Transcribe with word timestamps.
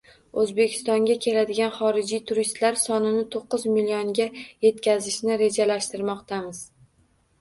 O‘zbekistonga 0.43 1.17
keladigan 1.25 1.73
xorijiy 1.75 2.23
turistlar 2.31 2.79
sonini 2.85 3.21
to'qqiz 3.35 3.67
millionga 3.75 4.27
yetkazishni 4.69 5.41
rejalashtirmoqdamiz. 5.47 6.65